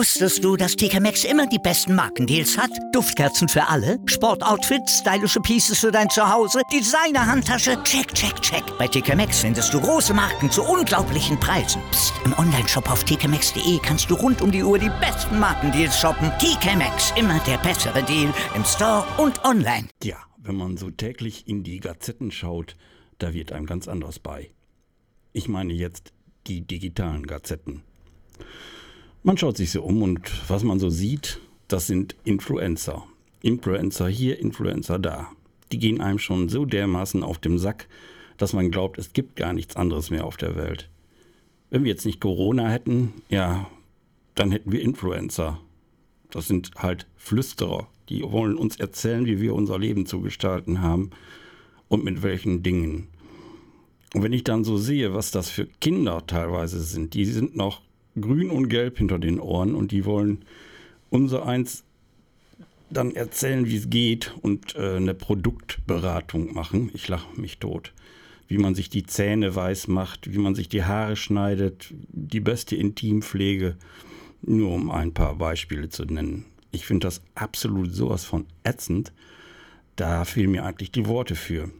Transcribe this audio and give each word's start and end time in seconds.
Wusstest 0.00 0.42
du, 0.42 0.56
dass 0.56 0.76
TK 0.76 0.98
Maxx 0.98 1.24
immer 1.24 1.46
die 1.46 1.58
besten 1.58 1.94
Markendeals 1.94 2.56
hat? 2.56 2.70
Duftkerzen 2.94 3.50
für 3.50 3.68
alle, 3.68 3.98
Sportoutfits, 4.06 5.00
stylische 5.00 5.40
Pieces 5.40 5.78
für 5.78 5.92
dein 5.92 6.08
Zuhause, 6.08 6.62
Designer-Handtasche, 6.72 7.82
check, 7.82 8.14
check, 8.14 8.40
check. 8.40 8.62
Bei 8.78 8.88
TK 8.88 9.14
Maxx 9.14 9.40
findest 9.40 9.74
du 9.74 9.78
große 9.78 10.14
Marken 10.14 10.50
zu 10.50 10.62
unglaublichen 10.62 11.38
Preisen. 11.38 11.82
Psst. 11.90 12.14
im 12.24 12.32
Onlineshop 12.38 12.90
auf 12.90 13.04
tkmaxx.de 13.04 13.78
kannst 13.82 14.10
du 14.10 14.14
rund 14.14 14.40
um 14.40 14.50
die 14.50 14.62
Uhr 14.62 14.78
die 14.78 14.88
besten 15.02 15.38
Markendeals 15.38 16.00
shoppen. 16.00 16.32
TK 16.38 16.76
Maxx, 16.76 17.12
immer 17.18 17.38
der 17.40 17.58
bessere 17.58 18.02
Deal 18.02 18.32
im 18.54 18.64
Store 18.64 19.04
und 19.18 19.44
online. 19.44 19.86
Ja, 20.02 20.16
wenn 20.38 20.56
man 20.56 20.78
so 20.78 20.90
täglich 20.90 21.46
in 21.46 21.62
die 21.62 21.78
Gazetten 21.78 22.30
schaut, 22.30 22.74
da 23.18 23.34
wird 23.34 23.52
einem 23.52 23.66
ganz 23.66 23.86
anderes 23.86 24.18
bei. 24.18 24.50
Ich 25.34 25.46
meine 25.46 25.74
jetzt 25.74 26.14
die 26.46 26.62
digitalen 26.62 27.26
Gazetten. 27.26 27.82
Man 29.22 29.36
schaut 29.36 29.58
sich 29.58 29.70
so 29.70 29.82
um 29.82 30.02
und 30.02 30.48
was 30.48 30.64
man 30.64 30.78
so 30.78 30.88
sieht, 30.88 31.40
das 31.68 31.86
sind 31.86 32.16
Influencer. 32.24 33.04
Influencer 33.42 34.08
hier, 34.08 34.38
Influencer 34.38 34.98
da. 34.98 35.30
Die 35.72 35.78
gehen 35.78 36.00
einem 36.00 36.18
schon 36.18 36.48
so 36.48 36.64
dermaßen 36.64 37.22
auf 37.22 37.36
dem 37.36 37.58
Sack, 37.58 37.86
dass 38.38 38.54
man 38.54 38.70
glaubt, 38.70 38.96
es 38.96 39.12
gibt 39.12 39.36
gar 39.36 39.52
nichts 39.52 39.76
anderes 39.76 40.08
mehr 40.08 40.24
auf 40.24 40.38
der 40.38 40.56
Welt. 40.56 40.88
Wenn 41.68 41.84
wir 41.84 41.90
jetzt 41.90 42.06
nicht 42.06 42.18
Corona 42.20 42.70
hätten, 42.70 43.12
ja, 43.28 43.68
dann 44.36 44.52
hätten 44.52 44.72
wir 44.72 44.80
Influencer. 44.80 45.60
Das 46.30 46.48
sind 46.48 46.70
halt 46.76 47.06
Flüsterer, 47.16 47.88
die 48.08 48.22
wollen 48.22 48.56
uns 48.56 48.76
erzählen, 48.76 49.26
wie 49.26 49.40
wir 49.40 49.54
unser 49.54 49.78
Leben 49.78 50.06
zu 50.06 50.22
gestalten 50.22 50.80
haben 50.80 51.10
und 51.88 52.04
mit 52.04 52.22
welchen 52.22 52.62
Dingen. 52.62 53.08
Und 54.14 54.22
wenn 54.22 54.32
ich 54.32 54.44
dann 54.44 54.64
so 54.64 54.78
sehe, 54.78 55.12
was 55.12 55.30
das 55.30 55.50
für 55.50 55.66
Kinder 55.66 56.26
teilweise 56.26 56.80
sind, 56.80 57.12
die 57.12 57.26
sind 57.26 57.54
noch 57.54 57.82
grün 58.18 58.50
und 58.50 58.68
gelb 58.68 58.98
hinter 58.98 59.18
den 59.18 59.38
Ohren 59.38 59.74
und 59.74 59.92
die 59.92 60.04
wollen 60.04 60.44
unser 61.10 61.46
eins 61.46 61.84
dann 62.90 63.14
erzählen, 63.14 63.66
wie 63.66 63.76
es 63.76 63.88
geht 63.88 64.34
und 64.42 64.74
äh, 64.74 64.96
eine 64.96 65.14
Produktberatung 65.14 66.52
machen. 66.52 66.90
Ich 66.92 67.08
lache 67.08 67.40
mich 67.40 67.58
tot. 67.58 67.92
Wie 68.48 68.58
man 68.58 68.74
sich 68.74 68.90
die 68.90 69.06
Zähne 69.06 69.54
weiß 69.54 69.86
macht, 69.86 70.32
wie 70.32 70.38
man 70.38 70.56
sich 70.56 70.68
die 70.68 70.84
Haare 70.84 71.14
schneidet, 71.14 71.94
die 72.08 72.40
beste 72.40 72.74
Intimpflege, 72.74 73.76
nur 74.42 74.72
um 74.72 74.90
ein 74.90 75.14
paar 75.14 75.36
Beispiele 75.36 75.88
zu 75.88 76.04
nennen. 76.04 76.46
Ich 76.72 76.86
finde 76.86 77.06
das 77.06 77.22
absolut 77.36 77.94
sowas 77.94 78.24
von 78.24 78.46
ätzend. 78.64 79.12
Da 79.94 80.24
fehlen 80.24 80.50
mir 80.50 80.64
eigentlich 80.64 80.90
die 80.90 81.06
Worte 81.06 81.36
für. 81.36 81.70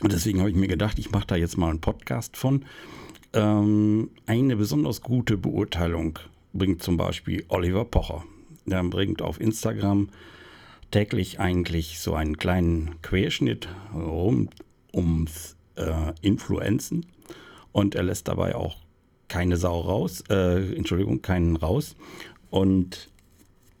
Und 0.00 0.12
deswegen 0.12 0.40
habe 0.40 0.50
ich 0.50 0.56
mir 0.56 0.68
gedacht, 0.68 0.98
ich 0.98 1.10
mache 1.10 1.26
da 1.26 1.36
jetzt 1.36 1.56
mal 1.56 1.70
einen 1.70 1.80
Podcast 1.80 2.36
von 2.36 2.64
ähm, 3.32 4.10
eine 4.26 4.56
besonders 4.56 5.00
gute 5.00 5.36
Beurteilung 5.36 6.18
bringt 6.52 6.82
zum 6.82 6.96
Beispiel 6.96 7.44
Oliver 7.48 7.84
Pocher. 7.84 8.24
Der 8.66 8.82
bringt 8.84 9.22
auf 9.22 9.40
Instagram 9.40 10.08
täglich 10.90 11.38
eigentlich 11.38 12.00
so 12.00 12.14
einen 12.14 12.36
kleinen 12.36 13.00
Querschnitt 13.02 13.68
rund 13.94 14.54
ums 14.92 15.56
äh, 15.76 16.12
Influenzen 16.20 17.06
und 17.72 17.94
er 17.94 18.02
lässt 18.02 18.28
dabei 18.28 18.54
auch 18.54 18.76
keine 19.28 19.56
Sau 19.56 19.80
raus, 19.80 20.24
äh, 20.28 20.74
Entschuldigung, 20.74 21.22
keinen 21.22 21.56
raus. 21.56 21.94
Und 22.50 23.08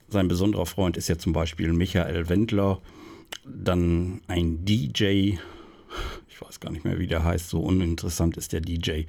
sein 0.08 0.28
besonderer 0.28 0.66
Freund 0.66 0.96
ist 0.96 1.08
ja 1.08 1.18
zum 1.18 1.32
Beispiel 1.32 1.72
Michael 1.72 2.28
Wendler, 2.28 2.80
dann 3.44 4.20
ein 4.28 4.64
DJ, 4.64 5.38
ich 6.40 6.46
weiß 6.46 6.60
gar 6.60 6.72
nicht 6.72 6.84
mehr, 6.84 6.98
wie 6.98 7.06
der 7.06 7.22
heißt, 7.22 7.50
so 7.50 7.60
uninteressant 7.60 8.38
ist 8.38 8.54
der 8.54 8.62
DJ. 8.62 9.02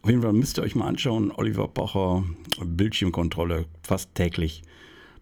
Auf 0.00 0.08
jeden 0.08 0.22
Fall 0.22 0.32
müsst 0.32 0.58
ihr 0.58 0.62
euch 0.62 0.74
mal 0.74 0.86
anschauen, 0.86 1.30
Oliver 1.30 1.68
Bacher, 1.68 2.24
Bildschirmkontrolle, 2.64 3.66
fast 3.82 4.14
täglich 4.14 4.62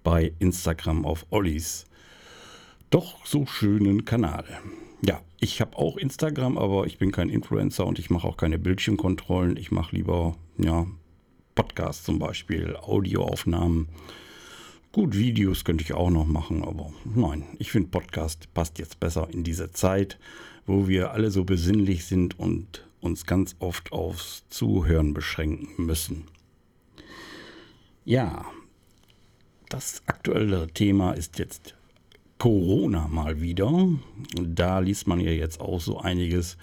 bei 0.04 0.32
Instagram 0.38 1.04
auf 1.04 1.26
Ollis. 1.30 1.86
Doch 2.90 3.26
so 3.26 3.46
schönen 3.46 4.04
Kanal. 4.04 4.44
Ja, 5.02 5.20
ich 5.40 5.60
habe 5.60 5.76
auch 5.76 5.96
Instagram, 5.96 6.56
aber 6.56 6.86
ich 6.86 6.98
bin 6.98 7.10
kein 7.10 7.28
Influencer 7.28 7.84
und 7.84 7.98
ich 7.98 8.10
mache 8.10 8.28
auch 8.28 8.36
keine 8.36 8.58
Bildschirmkontrollen. 8.58 9.56
Ich 9.56 9.72
mache 9.72 9.96
lieber, 9.96 10.36
ja, 10.56 10.86
Podcasts 11.56 12.04
zum 12.04 12.20
Beispiel, 12.20 12.76
Audioaufnahmen. 12.76 13.88
Gut, 14.92 15.16
Videos 15.16 15.62
könnte 15.62 15.84
ich 15.84 15.94
auch 15.94 16.10
noch 16.10 16.26
machen, 16.26 16.64
aber 16.64 16.92
nein, 17.04 17.44
ich 17.60 17.70
finde 17.70 17.90
Podcast 17.90 18.52
passt 18.54 18.80
jetzt 18.80 18.98
besser 18.98 19.28
in 19.30 19.44
diese 19.44 19.70
Zeit, 19.70 20.18
wo 20.66 20.88
wir 20.88 21.12
alle 21.12 21.30
so 21.30 21.44
besinnlich 21.44 22.06
sind 22.06 22.36
und 22.40 22.84
uns 23.00 23.24
ganz 23.24 23.54
oft 23.60 23.92
aufs 23.92 24.48
Zuhören 24.48 25.14
beschränken 25.14 25.86
müssen. 25.86 26.24
Ja, 28.04 28.44
das 29.68 30.02
aktuelle 30.06 30.66
Thema 30.66 31.12
ist 31.12 31.38
jetzt 31.38 31.76
Corona 32.38 33.06
mal 33.06 33.40
wieder. 33.40 33.88
Da 34.34 34.80
liest 34.80 35.06
man 35.06 35.20
ja 35.20 35.30
jetzt 35.30 35.60
auch 35.60 35.80
so 35.80 36.00
einiges, 36.00 36.56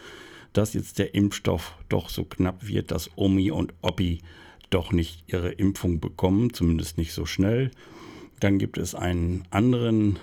dass 0.51 0.73
jetzt 0.73 0.99
der 0.99 1.15
Impfstoff 1.15 1.77
doch 1.87 2.09
so 2.09 2.25
knapp 2.25 2.67
wird, 2.67 2.91
dass 2.91 3.09
Omi 3.15 3.51
und 3.51 3.73
Oppi 3.81 4.19
doch 4.69 4.91
nicht 4.91 5.23
ihre 5.27 5.51
Impfung 5.53 6.01
bekommen, 6.01 6.53
zumindest 6.53 6.97
nicht 6.97 7.13
so 7.13 7.25
schnell. 7.25 7.71
Dann 8.39 8.59
gibt 8.59 8.77
es 8.77 8.95
einen 8.95 9.45
anderen 9.49 10.19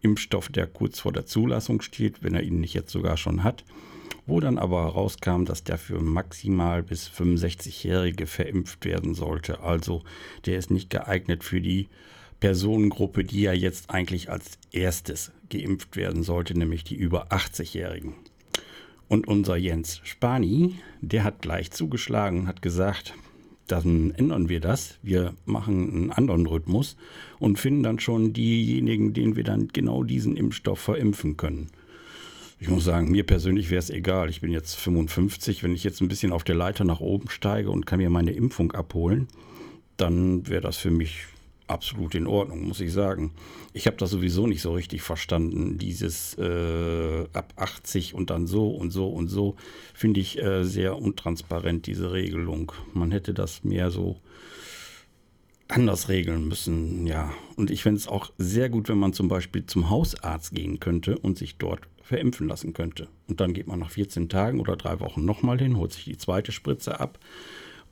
Impfstoff, 0.00 0.48
der 0.48 0.66
kurz 0.66 1.00
vor 1.00 1.12
der 1.12 1.26
Zulassung 1.26 1.82
steht, 1.82 2.22
wenn 2.22 2.34
er 2.34 2.42
ihn 2.42 2.60
nicht 2.60 2.74
jetzt 2.74 2.92
sogar 2.92 3.16
schon 3.16 3.44
hat 3.44 3.64
wo 4.30 4.40
dann 4.40 4.58
aber 4.58 4.84
herauskam, 4.84 5.44
dass 5.44 5.64
der 5.64 5.76
für 5.76 6.00
maximal 6.00 6.82
bis 6.82 7.08
65-Jährige 7.08 8.26
verimpft 8.26 8.84
werden 8.84 9.14
sollte. 9.14 9.60
Also 9.60 10.02
der 10.46 10.56
ist 10.56 10.70
nicht 10.70 10.88
geeignet 10.88 11.44
für 11.44 11.60
die 11.60 11.88
Personengruppe, 12.38 13.24
die 13.24 13.42
ja 13.42 13.52
jetzt 13.52 13.90
eigentlich 13.90 14.30
als 14.30 14.58
erstes 14.72 15.32
geimpft 15.50 15.96
werden 15.96 16.22
sollte, 16.22 16.56
nämlich 16.56 16.84
die 16.84 16.94
über 16.94 17.32
80-Jährigen. 17.32 18.14
Und 19.08 19.26
unser 19.26 19.56
Jens 19.56 20.00
Spani, 20.04 20.76
der 21.00 21.24
hat 21.24 21.42
gleich 21.42 21.72
zugeschlagen 21.72 22.40
und 22.40 22.46
hat 22.46 22.62
gesagt, 22.62 23.14
dann 23.72 24.10
ändern 24.12 24.48
wir 24.48 24.60
das. 24.60 24.98
Wir 25.02 25.34
machen 25.44 25.90
einen 25.90 26.10
anderen 26.10 26.46
Rhythmus 26.46 26.96
und 27.38 27.58
finden 27.58 27.82
dann 27.82 27.98
schon 28.00 28.32
diejenigen, 28.32 29.12
denen 29.12 29.36
wir 29.36 29.44
dann 29.44 29.68
genau 29.68 30.02
diesen 30.02 30.36
Impfstoff 30.36 30.80
verimpfen 30.80 31.36
können. 31.36 31.68
Ich 32.58 32.68
muss 32.68 32.84
sagen, 32.84 33.10
mir 33.10 33.24
persönlich 33.24 33.70
wäre 33.70 33.78
es 33.78 33.88
egal. 33.88 34.28
Ich 34.28 34.42
bin 34.42 34.52
jetzt 34.52 34.74
55. 34.74 35.62
Wenn 35.62 35.74
ich 35.74 35.82
jetzt 35.82 36.02
ein 36.02 36.08
bisschen 36.08 36.32
auf 36.32 36.44
der 36.44 36.54
Leiter 36.54 36.84
nach 36.84 37.00
oben 37.00 37.30
steige 37.30 37.70
und 37.70 37.86
kann 37.86 37.98
mir 37.98 38.10
meine 38.10 38.32
Impfung 38.32 38.72
abholen, 38.72 39.28
dann 39.96 40.46
wäre 40.46 40.60
das 40.60 40.76
für 40.76 40.90
mich 40.90 41.26
absolut 41.70 42.14
in 42.14 42.26
Ordnung, 42.26 42.66
muss 42.66 42.80
ich 42.80 42.92
sagen. 42.92 43.32
Ich 43.72 43.86
habe 43.86 43.96
das 43.96 44.10
sowieso 44.10 44.46
nicht 44.46 44.60
so 44.60 44.74
richtig 44.74 45.02
verstanden. 45.02 45.78
Dieses 45.78 46.36
äh, 46.38 47.24
ab 47.32 47.54
80 47.56 48.14
und 48.14 48.30
dann 48.30 48.46
so 48.46 48.70
und 48.70 48.90
so 48.90 49.08
und 49.08 49.28
so 49.28 49.56
finde 49.94 50.20
ich 50.20 50.42
äh, 50.42 50.64
sehr 50.64 50.98
untransparent, 50.98 51.86
diese 51.86 52.12
Regelung. 52.12 52.72
Man 52.92 53.10
hätte 53.12 53.32
das 53.32 53.64
mehr 53.64 53.90
so 53.90 54.20
anders 55.68 56.08
regeln 56.08 56.48
müssen, 56.48 57.06
ja. 57.06 57.32
Und 57.56 57.70
ich 57.70 57.82
fände 57.82 57.98
es 57.98 58.08
auch 58.08 58.32
sehr 58.38 58.68
gut, 58.68 58.88
wenn 58.88 58.98
man 58.98 59.12
zum 59.12 59.28
Beispiel 59.28 59.64
zum 59.66 59.88
Hausarzt 59.88 60.52
gehen 60.52 60.80
könnte 60.80 61.16
und 61.16 61.38
sich 61.38 61.56
dort 61.58 61.80
verimpfen 62.02 62.48
lassen 62.48 62.72
könnte. 62.72 63.08
Und 63.28 63.40
dann 63.40 63.52
geht 63.52 63.68
man 63.68 63.78
nach 63.78 63.90
14 63.90 64.28
Tagen 64.28 64.58
oder 64.58 64.76
drei 64.76 64.98
Wochen 64.98 65.24
nochmal 65.24 65.58
hin, 65.58 65.76
holt 65.76 65.92
sich 65.92 66.04
die 66.04 66.18
zweite 66.18 66.50
Spritze 66.50 66.98
ab 66.98 67.20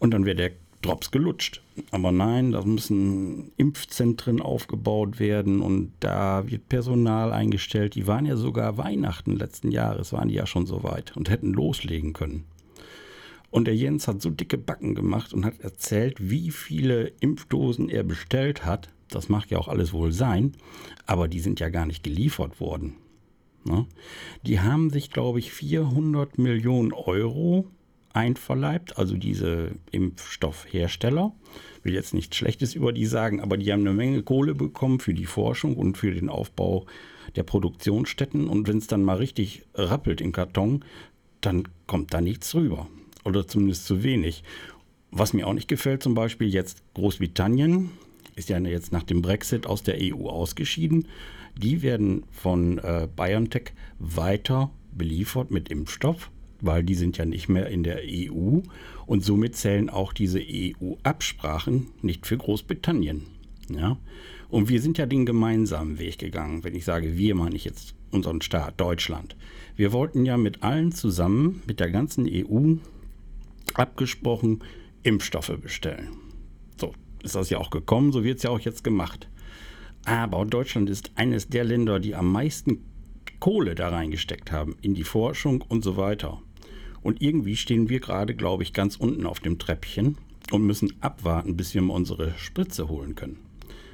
und 0.01 0.13
dann 0.13 0.25
wäre 0.25 0.37
der 0.37 0.53
Drops 0.83 1.11
gelutscht. 1.11 1.63
Aber 1.91 2.13
nein, 2.13 2.53
da 2.53 2.63
müssen 2.63 3.53
Impfzentren 3.57 4.41
aufgebaut 4.41 5.19
werden 5.19 5.61
und 5.61 5.93
da 6.01 6.49
wird 6.49 6.69
Personal 6.69 7.33
eingestellt. 7.33 7.95
Die 7.95 8.07
waren 8.07 8.27
ja 8.27 8.37
sogar 8.37 8.79
Weihnachten 8.79 9.37
letzten 9.37 9.71
Jahres, 9.71 10.13
waren 10.13 10.29
die 10.29 10.35
ja 10.35 10.47
schon 10.47 10.67
so 10.67 10.83
weit 10.83 11.17
und 11.17 11.31
hätten 11.31 11.53
loslegen 11.53 12.13
können. 12.13 12.45
Und 13.51 13.65
der 13.65 13.77
Jens 13.77 14.09
hat 14.09 14.21
so 14.21 14.31
dicke 14.31 14.59
Backen 14.59 14.95
gemacht 14.95 15.33
und 15.33 15.45
hat 15.45 15.61
erzählt, 15.61 16.17
wie 16.31 16.51
viele 16.51 17.13
Impfdosen 17.21 17.89
er 17.89 18.03
bestellt 18.03 18.65
hat. 18.65 18.91
Das 19.09 19.29
mag 19.29 19.51
ja 19.51 19.59
auch 19.59 19.69
alles 19.69 19.93
wohl 19.93 20.13
sein, 20.13 20.53
aber 21.07 21.29
die 21.29 21.41
sind 21.41 21.61
ja 21.61 21.71
gar 21.71 21.87
nicht 21.87 22.05
geliefert 22.05 22.61
worden. 22.61 22.97
Ne? 23.65 23.87
Die 24.43 24.61
haben 24.61 24.91
sich, 24.91 25.11
glaube 25.11 25.39
ich, 25.39 25.53
400 25.53 26.39
Millionen 26.39 26.93
Euro 26.93 27.67
einverleibt, 28.13 28.99
also 28.99 29.17
diese 29.17 29.73
Impfstoffhersteller. 29.91 31.33
Ich 31.79 31.85
will 31.85 31.95
jetzt 31.95 32.15
nichts 32.15 32.37
Schlechtes 32.37 32.75
über 32.75 32.93
die 32.93 33.07
sagen, 33.07 33.41
aber 33.41 33.57
die 33.57 33.73
haben 33.73 33.81
eine 33.81 33.93
Menge 33.93 34.23
Kohle 34.23 34.55
bekommen 34.55 35.01
für 35.01 35.15
die 35.15 35.27
Forschung 35.27 35.77
und 35.77 35.97
für 35.97 36.13
den 36.13 36.29
Aufbau 36.29 36.87
der 37.37 37.43
Produktionsstätten. 37.43 38.49
Und 38.49 38.69
wenn 38.69 38.79
es 38.79 38.87
dann 38.87 39.05
mal 39.05 39.17
richtig 39.17 39.63
rappelt 39.75 40.21
im 40.21 40.33
Karton, 40.33 40.85
dann 41.41 41.69
kommt 41.87 42.13
da 42.13 42.21
nichts 42.21 42.55
rüber. 42.55 42.89
Oder 43.25 43.47
zumindest 43.47 43.87
zu 43.87 44.03
wenig. 44.03 44.43
Was 45.11 45.33
mir 45.33 45.47
auch 45.47 45.55
nicht 45.55 45.69
gefällt, 45.69 46.03
zum 46.03 46.15
Beispiel 46.15 46.49
jetzt 46.49 46.83
Großbritannien 46.95 47.91
ist 48.35 48.49
ja 48.49 48.59
jetzt 48.59 48.93
nach 48.93 49.03
dem 49.03 49.23
Brexit 49.23 49.67
aus 49.67 49.83
der 49.83 49.99
EU 50.01 50.29
ausgeschieden 50.29 51.07
die 51.59 51.83
werden 51.83 52.25
von 52.31 52.79
äh, 52.79 53.09
BioNTech 53.15 53.73
weiter 53.99 54.71
beliefert 54.93 55.51
mit 55.51 55.69
Impfstoff. 55.69 56.31
Weil 56.61 56.83
die 56.83 56.95
sind 56.95 57.19
ja 57.19 57.25
nicht 57.25 57.49
mehr 57.49 57.69
in 57.69 57.83
der 57.83 58.01
EU 58.05 58.61
und 59.07 59.25
somit 59.25 59.57
zählen 59.57 59.91
auch 59.91 60.13
diese 60.13 60.41
EU-Absprachen 60.41 61.89
nicht 62.03 62.27
für 62.27 62.37
Großbritannien. 62.37 63.27
Ja? 63.71 63.99
Und 64.49 64.69
wir 64.69 64.81
sind 64.81 64.99
ja 64.99 65.07
den 65.07 65.27
gemeinsamen 65.27 65.99
Weg 65.99 66.19
gegangen. 66.19 66.65
Wenn 66.65 66.75
ich 66.75 66.85
sage 66.85 67.17
wir, 67.17 67.35
meine 67.35 67.57
ich 67.57 67.65
jetzt 67.65 67.95
unseren 68.11 68.41
Staat, 68.41 68.81
Deutschland. 68.81 69.37
Wir 69.77 69.93
wollten 69.93 70.25
ja 70.25 70.37
mit 70.37 70.63
allen 70.63 70.93
zusammen, 70.93 71.63
mit 71.67 71.81
der 71.81 71.91
ganzen 71.91 72.27
EU, 72.29 72.77
abgesprochen 73.75 74.61
Impfstoffe 75.03 75.57
bestellen. 75.61 76.17
So 76.81 76.93
ist 77.23 77.35
das 77.35 77.51
ja 77.51 77.59
auch 77.59 77.71
gekommen, 77.71 78.13
so 78.13 78.25
wird 78.25 78.39
es 78.39 78.45
ja 78.45 78.51
auch 78.51 78.61
jetzt 78.61 78.83
gemacht. 78.83 79.29
Aber 80.05 80.45
Deutschland 80.47 80.89
ist 80.89 81.13
eines 81.17 81.49
der 81.49 81.65
Länder, 81.65 82.01
die 82.01 82.15
am 82.15 82.33
meisten 82.33 82.85
Kohle 83.41 83.75
da 83.75 83.91
reingesteckt 83.91 84.51
haben, 84.51 84.77
in 84.81 84.95
die 84.95 85.05
Forschung 85.05 85.63
und 85.69 85.85
so 85.85 85.97
weiter. 85.97 86.41
Und 87.09 87.23
irgendwie 87.23 87.57
stehen 87.57 87.89
wir 87.89 88.01
gerade, 88.01 88.35
glaube 88.35 88.63
ich, 88.63 88.75
ganz 88.75 88.97
unten 88.97 89.25
auf 89.25 89.41
dem 89.41 89.59
Treppchen 89.59 90.19
und 90.53 90.67
müssen 90.67 90.93
abwarten, 91.01 91.57
bis 91.57 91.73
wir 91.73 91.81
mal 91.81 91.95
unsere 91.95 92.35
Spritze 92.37 92.91
holen 92.91 93.15
können. 93.15 93.39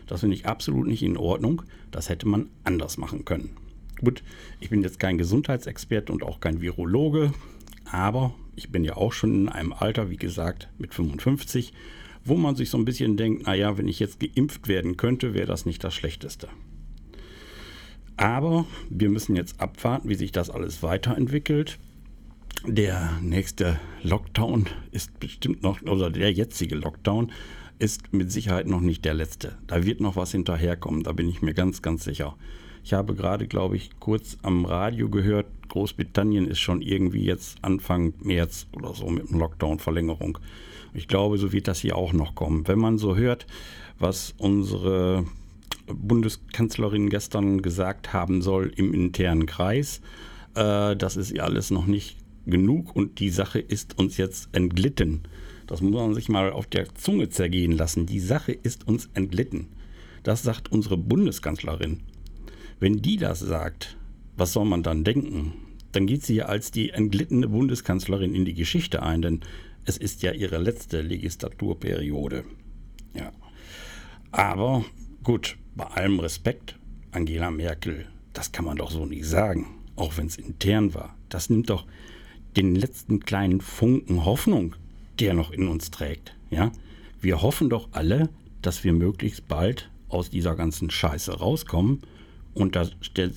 Das 0.09 0.19
finde 0.19 0.35
ich 0.35 0.47
absolut 0.47 0.89
nicht 0.89 1.05
in 1.05 1.17
Ordnung. 1.17 1.63
Das 1.93 2.09
hätte 2.09 2.27
man 2.27 2.49
anders 2.65 2.99
machen 2.99 3.25
können. 3.25 3.51
Gut, 4.03 4.25
ich 4.59 4.71
bin 4.71 4.83
jetzt 4.83 4.99
kein 4.99 5.17
Gesundheitsexperte 5.17 6.13
und 6.13 6.25
auch 6.25 6.41
kein 6.41 6.61
Virologe, 6.61 7.33
aber 7.85 8.35
ich 8.57 8.71
bin 8.71 8.83
ja 8.83 8.97
auch 8.97 9.13
schon 9.13 9.33
in 9.33 9.49
einem 9.49 9.73
Alter, 9.73 10.11
wie 10.11 10.17
gesagt, 10.17 10.69
mit 10.79 10.93
55, 10.93 11.73
wo 12.25 12.35
man 12.35 12.57
sich 12.57 12.69
so 12.69 12.79
ein 12.79 12.85
bisschen 12.85 13.17
denkt, 13.17 13.47
naja, 13.47 13.79
wenn 13.79 13.87
ich 13.87 14.01
jetzt 14.01 14.19
geimpft 14.19 14.67
werden 14.67 14.97
könnte, 14.97 15.35
wäre 15.35 15.47
das 15.47 15.67
nicht 15.67 15.85
das 15.85 15.95
Schlechteste. 15.95 16.49
Aber 18.17 18.67
wir 18.91 19.09
müssen 19.09 19.37
jetzt 19.37 19.61
abwarten, 19.61 20.09
wie 20.09 20.17
sich 20.17 20.33
das 20.33 20.51
alles 20.51 20.83
weiterentwickelt. 20.83 21.79
Der 22.67 23.19
nächste 23.21 23.79
Lockdown 24.03 24.65
ist 24.91 25.21
bestimmt 25.21 25.63
noch, 25.63 25.83
oder 25.83 26.09
der 26.09 26.33
jetzige 26.33 26.77
Lockdown 26.77 27.31
ist 27.79 28.15
mit 28.15 28.33
Sicherheit 28.33 28.67
noch 28.67 28.81
nicht 28.81 29.05
der 29.05 29.13
letzte. 29.13 29.59
Da 29.67 29.85
wird 29.85 30.01
noch 30.01 30.17
was 30.17 30.33
hinterherkommen, 30.33 31.03
da 31.03 31.13
bin 31.13 31.29
ich 31.29 31.43
mir 31.43 31.53
ganz, 31.53 31.83
ganz 31.83 32.05
sicher. 32.05 32.37
Ich 32.83 32.95
habe 32.95 33.15
gerade, 33.15 33.47
glaube 33.47 33.77
ich, 33.77 33.91
kurz 34.01 34.39
am 34.41 34.65
Radio 34.65 35.11
gehört, 35.11 35.47
Großbritannien 35.69 36.47
ist 36.47 36.61
schon 36.61 36.81
irgendwie 36.81 37.25
jetzt 37.25 37.59
Anfang 37.61 38.15
März 38.21 38.67
oder 38.73 38.95
so 38.95 39.11
mit 39.11 39.29
einem 39.29 39.41
Lockdown-Verlängerung. 39.41 40.39
Ich 40.95 41.07
glaube, 41.07 41.37
so 41.37 41.53
wird 41.53 41.69
das 41.69 41.81
hier 41.81 41.97
auch 41.97 42.15
noch 42.15 42.35
kommen. 42.35 42.67
Wenn 42.67 42.79
man 42.79 42.97
so 42.97 43.15
hört, 43.15 43.47
was 43.99 44.35
unsere 44.39 45.27
Bundeskanzlerin 45.87 47.11
gestern 47.11 47.61
gesagt 47.61 48.15
haben 48.15 48.41
soll 48.41 48.73
im 48.75 48.95
internen 48.95 49.45
Kreis, 49.45 50.01
äh, 50.55 50.97
das 50.97 51.19
ist 51.19 51.31
ja 51.31 51.45
alles 51.45 51.71
noch 51.71 51.87
nicht 51.87 52.24
genug 52.47 52.95
und 52.95 53.21
die 53.21 53.31
Sache 53.31 53.59
ist 53.59 53.99
uns 53.99 54.17
jetzt 54.17 54.49
entglitten. 54.53 55.23
Das 55.67 55.81
muss 55.81 55.93
man 55.93 56.15
sich 56.15 56.29
mal 56.29 56.53
auf 56.53 56.67
der 56.67 56.95
Zunge 56.95 57.29
zergehen 57.29 57.73
lassen. 57.73 58.07
Die 58.07 58.21
Sache 58.21 58.53
ist 58.53 58.87
uns 58.87 59.09
entglitten. 59.15 59.69
Das 60.23 60.43
sagt 60.43 60.73
unsere 60.73 60.97
Bundeskanzlerin. 60.97 62.01
Wenn 62.81 63.01
die 63.01 63.17
das 63.17 63.41
sagt, 63.41 63.97
was 64.37 64.53
soll 64.53 64.65
man 64.65 64.83
dann 64.83 65.05
denken? 65.05 65.55
Dann 65.93 66.07
geht 66.07 66.25
sie 66.25 66.37
ja 66.37 66.47
als 66.47 66.71
die 66.71 66.91
entglittene 66.91 67.49
Bundeskanzlerin 67.49 68.35
in 68.35 68.45
die 68.45 68.55
Geschichte 68.55 69.03
ein, 69.03 69.23
denn 69.23 69.41
es 69.85 69.97
ist 69.97 70.23
ja 70.23 70.33
ihre 70.33 70.59
letzte 70.59 71.03
Legislaturperiode. 71.03 72.45
Ja. 73.15 73.33
Aber 74.33 74.85
gut, 75.23 75.57
bei 75.77 75.85
allem 75.85 76.19
Respekt, 76.19 76.79
Angela 77.13 77.51
Merkel, 77.51 78.07
das 78.33 78.51
kann 78.51 78.65
man 78.65 78.79
doch 78.79 78.91
so 78.91 79.07
nicht 79.07 79.27
sagen, 79.27 79.67
auch 79.95 80.17
wenn 80.17 80.27
es 80.27 80.37
intern 80.37 80.95
war. 80.95 81.17
Das 81.29 81.51
nimmt 81.51 81.71
doch 81.71 81.87
den 82.57 82.75
letzten 82.75 83.21
kleinen 83.21 83.61
Funken 83.61 84.25
Hoffnung, 84.25 84.77
der 85.19 85.35
noch 85.35 85.51
in 85.51 85.69
uns 85.69 85.91
trägt. 85.91 86.35
Ja? 86.51 86.73
Wir 87.21 87.43
hoffen 87.43 87.71
doch 87.71 87.89
alle, 87.93 88.29
dass 88.63 88.85
wir 88.85 88.93
möglichst 88.93 89.49
bald 89.49 89.91
aus 90.09 90.31
dieser 90.31 90.55
ganzen 90.55 90.91
Scheiße 90.91 91.33
rauskommen 91.39 92.03
und 92.55 92.77
da 92.77 92.89
stellt, 93.01 93.35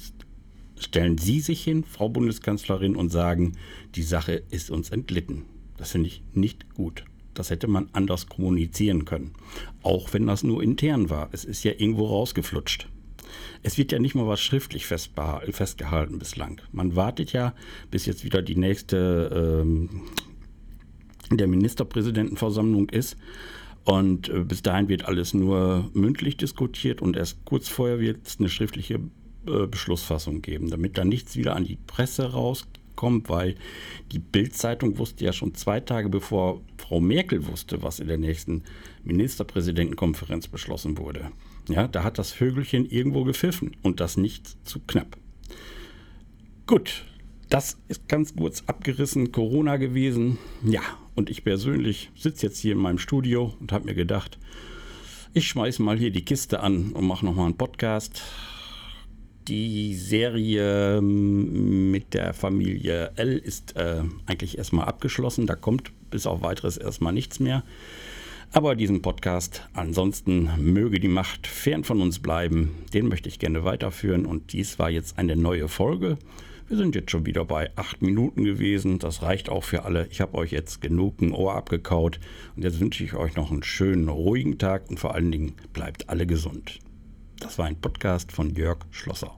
stellen 0.79 1.17
Sie 1.17 1.39
sich 1.39 1.63
hin, 1.63 1.83
Frau 1.83 2.09
Bundeskanzlerin, 2.09 2.95
und 2.95 3.09
sagen, 3.09 3.57
die 3.95 4.03
Sache 4.03 4.43
ist 4.51 4.69
uns 4.69 4.89
entglitten. 4.91 5.45
Das 5.77 5.91
finde 5.91 6.07
ich 6.09 6.23
nicht 6.33 6.73
gut. 6.73 7.03
Das 7.33 7.49
hätte 7.49 7.67
man 7.67 7.89
anders 7.93 8.27
kommunizieren 8.27 9.05
können. 9.05 9.33
Auch 9.83 10.13
wenn 10.13 10.25
das 10.25 10.43
nur 10.43 10.63
intern 10.63 11.09
war. 11.09 11.29
Es 11.31 11.45
ist 11.45 11.63
ja 11.63 11.71
irgendwo 11.77 12.07
rausgeflutscht. 12.07 12.87
Es 13.63 13.77
wird 13.77 13.91
ja 13.91 13.99
nicht 13.99 14.15
mal 14.15 14.27
was 14.27 14.41
schriftlich 14.41 14.85
festgehalten 14.85 16.19
bislang. 16.19 16.61
Man 16.71 16.95
wartet 16.95 17.33
ja, 17.33 17.53
bis 17.91 18.05
jetzt 18.05 18.23
wieder 18.23 18.41
die 18.41 18.55
nächste 18.55 19.63
ähm, 19.63 20.01
der 21.31 21.47
Ministerpräsidentenversammlung 21.47 22.89
ist. 22.89 23.17
Und 23.83 24.29
äh, 24.29 24.41
bis 24.41 24.61
dahin 24.61 24.89
wird 24.89 25.05
alles 25.05 25.33
nur 25.33 25.89
mündlich 25.93 26.37
diskutiert 26.37 27.01
und 27.01 27.15
erst 27.15 27.45
kurz 27.45 27.69
vorher 27.69 27.99
wird 27.99 28.27
es 28.27 28.39
eine 28.39 28.49
schriftliche 28.49 28.99
äh, 29.47 29.65
Beschlussfassung 29.65 30.41
geben, 30.41 30.69
damit 30.69 30.97
da 30.97 31.05
nichts 31.05 31.37
wieder 31.37 31.55
an 31.55 31.63
die 31.63 31.77
Presse 31.87 32.31
rauskommt, 32.33 33.29
weil 33.29 33.55
die 34.11 34.19
Bildzeitung 34.19 34.97
wusste 34.97 35.23
ja 35.23 35.31
schon 35.31 35.55
zwei 35.55 35.79
Tage 35.79 36.09
bevor 36.09 36.61
Frau 36.77 36.99
Merkel 36.99 37.47
wusste, 37.47 37.81
was 37.81 37.99
in 37.99 38.09
der 38.09 38.17
nächsten 38.17 38.63
Ministerpräsidentenkonferenz 39.05 40.49
beschlossen 40.49 40.97
wurde. 40.97 41.31
Ja, 41.67 41.87
da 41.87 42.03
hat 42.03 42.17
das 42.17 42.31
Vögelchen 42.31 42.85
irgendwo 42.85 43.23
gepfiffen 43.23 43.75
und 43.83 43.99
das 43.99 44.17
nicht 44.17 44.67
zu 44.67 44.79
knapp. 44.79 45.17
Gut, 46.65 47.05
das 47.49 47.77
ist 47.87 48.07
ganz 48.07 48.35
kurz 48.35 48.63
abgerissen 48.67 49.31
Corona 49.31 49.77
gewesen. 49.77 50.37
Ja, 50.63 50.81
und 51.15 51.29
ich 51.29 51.43
persönlich 51.43 52.11
sitze 52.15 52.47
jetzt 52.47 52.59
hier 52.59 52.73
in 52.73 52.77
meinem 52.77 52.99
Studio 52.99 53.53
und 53.59 53.71
habe 53.71 53.85
mir 53.85 53.95
gedacht, 53.95 54.37
ich 55.33 55.47
schmeiße 55.47 55.81
mal 55.81 55.97
hier 55.97 56.11
die 56.11 56.25
Kiste 56.25 56.61
an 56.61 56.91
und 56.93 57.05
mache 57.05 57.25
nochmal 57.25 57.45
einen 57.45 57.57
Podcast. 57.57 58.21
Die 59.47 59.95
Serie 59.95 60.97
ähm, 60.97 61.91
mit 61.91 62.13
der 62.13 62.33
Familie 62.33 63.11
L 63.15 63.37
ist 63.37 63.77
äh, 63.77 64.03
eigentlich 64.25 64.57
erstmal 64.57 64.87
abgeschlossen. 64.87 65.47
Da 65.47 65.55
kommt 65.55 65.91
bis 66.09 66.27
auf 66.27 66.41
weiteres 66.41 66.77
erstmal 66.77 67.13
nichts 67.13 67.39
mehr. 67.39 67.63
Aber 68.51 68.75
diesen 68.75 69.01
Podcast, 69.01 69.67
ansonsten 69.73 70.49
möge 70.57 70.99
die 70.99 71.09
Macht 71.09 71.47
fern 71.47 71.83
von 71.83 72.01
uns 72.01 72.19
bleiben, 72.19 72.71
den 72.93 73.07
möchte 73.07 73.29
ich 73.29 73.39
gerne 73.39 73.65
weiterführen. 73.65 74.25
Und 74.25 74.53
dies 74.53 74.79
war 74.79 74.89
jetzt 74.89 75.19
eine 75.19 75.35
neue 75.35 75.67
Folge. 75.67 76.17
Wir 76.67 76.77
sind 76.77 76.95
jetzt 76.95 77.11
schon 77.11 77.25
wieder 77.25 77.45
bei 77.45 77.71
acht 77.75 78.01
Minuten 78.01 78.43
gewesen. 78.43 78.99
Das 78.99 79.21
reicht 79.21 79.49
auch 79.49 79.63
für 79.63 79.83
alle. 79.83 80.07
Ich 80.07 80.21
habe 80.21 80.37
euch 80.37 80.51
jetzt 80.51 80.81
genug 80.81 81.21
ein 81.21 81.33
Ohr 81.33 81.55
abgekaut. 81.55 82.19
Und 82.55 82.63
jetzt 82.63 82.79
wünsche 82.79 83.03
ich 83.03 83.13
euch 83.15 83.35
noch 83.35 83.51
einen 83.51 83.63
schönen, 83.63 84.09
ruhigen 84.09 84.57
Tag 84.57 84.89
und 84.89 84.99
vor 84.99 85.13
allen 85.13 85.31
Dingen 85.31 85.53
bleibt 85.73 86.09
alle 86.09 86.25
gesund. 86.25 86.79
Das 87.39 87.57
war 87.57 87.67
ein 87.67 87.79
Podcast 87.79 88.31
von 88.31 88.55
Jörg 88.55 88.79
Schlosser. 88.91 89.37